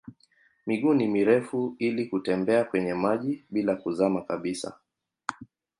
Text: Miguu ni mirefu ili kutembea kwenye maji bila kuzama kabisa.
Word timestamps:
Miguu 0.67 0.93
ni 0.93 1.07
mirefu 1.07 1.75
ili 1.79 2.05
kutembea 2.05 2.63
kwenye 2.63 2.93
maji 2.93 3.45
bila 3.51 3.75
kuzama 3.75 4.21
kabisa. 4.21 4.77